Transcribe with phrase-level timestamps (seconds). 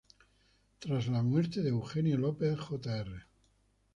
[0.79, 3.27] Tras la muerte de Eugenio López Jr.